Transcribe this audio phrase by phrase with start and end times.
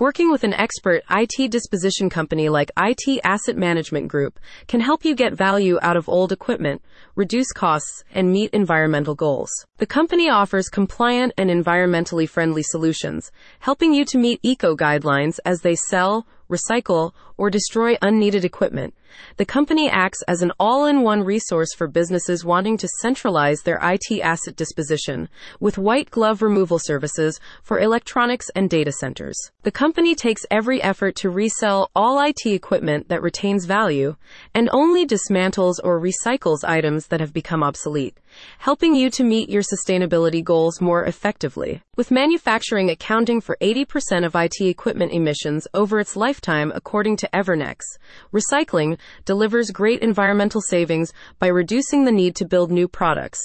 [0.00, 5.16] Working with an expert IT disposition company like IT Asset Management Group can help you
[5.16, 6.82] get value out of old equipment,
[7.16, 9.50] reduce costs, and meet environmental goals.
[9.78, 15.62] The company offers compliant and environmentally friendly solutions, helping you to meet eco guidelines as
[15.62, 18.94] they sell, recycle, or destroy unneeded equipment.
[19.36, 23.78] The company acts as an all in one resource for businesses wanting to centralize their
[23.82, 25.28] IT asset disposition
[25.60, 29.36] with white glove removal services for electronics and data centers.
[29.62, 34.16] The company takes every effort to resell all IT equipment that retains value
[34.54, 38.18] and only dismantles or recycles items that have become obsolete,
[38.58, 41.82] helping you to meet your sustainability goals more effectively.
[41.98, 47.80] With manufacturing accounting for 80% of IT equipment emissions over its lifetime, according to Evernex,
[48.32, 53.40] recycling delivers great environmental savings by reducing the need to build new products.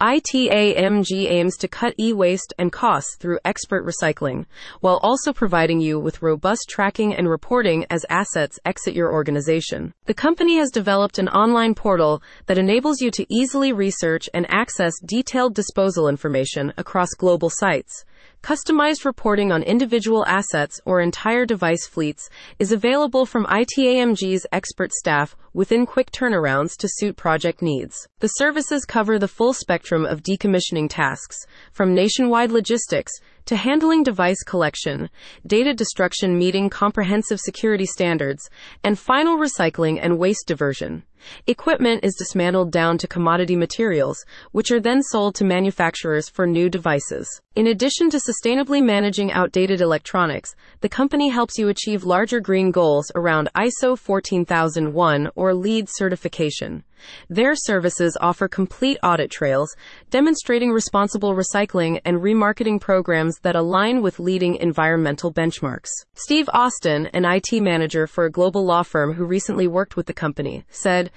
[0.00, 4.44] ITAMG aims to cut e waste and costs through expert recycling,
[4.80, 9.94] while also providing you with robust tracking and reporting as assets exit your organization.
[10.06, 14.92] The company has developed an online portal that enables you to easily research and access
[15.04, 18.04] detailed disposal information across global sites.
[18.44, 22.28] Customized reporting on individual assets or entire device fleets
[22.58, 28.06] is available from ITAMG's expert staff within quick turnarounds to suit project needs.
[28.18, 31.38] The services cover the full spectrum of decommissioning tasks,
[31.72, 33.14] from nationwide logistics
[33.46, 35.10] to handling device collection,
[35.46, 38.48] data destruction meeting comprehensive security standards,
[38.82, 41.02] and final recycling and waste diversion.
[41.46, 46.68] Equipment is dismantled down to commodity materials, which are then sold to manufacturers for new
[46.68, 47.40] devices.
[47.54, 53.10] In addition to sustainably managing outdated electronics, the company helps you achieve larger green goals
[53.14, 56.84] around ISO 14001 or LEED certification.
[57.28, 59.74] Their services offer complete audit trails,
[60.10, 65.90] demonstrating responsible recycling and remarketing programs that align with leading environmental benchmarks.
[66.14, 70.12] Steve Austin, an IT manager for a global law firm who recently worked with the
[70.12, 71.10] company, said,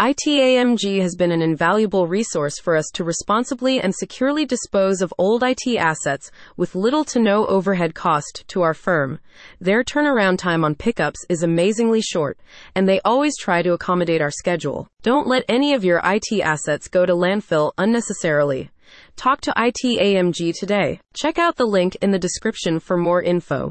[0.00, 5.42] ITAMG has been an invaluable resource for us to responsibly and securely dispose of old
[5.42, 9.20] IT assets with little to no overhead cost to our firm.
[9.60, 12.38] Their turnaround time on pickups is amazingly short,
[12.74, 14.88] and they always try to accommodate our schedule.
[15.02, 18.70] Don't let any of your IT assets go to landfill unnecessarily.
[19.16, 21.00] Talk to ITAMG today.
[21.12, 23.68] Check out the link in the description for more info.